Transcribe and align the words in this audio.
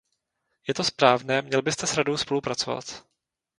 Je 0.67 0.73
to 0.73 0.83
správné, 0.83 1.41
měl 1.41 1.61
byste 1.61 1.87
s 1.87 1.93
Radou 1.97 2.17
spolupracovat. 2.17 3.05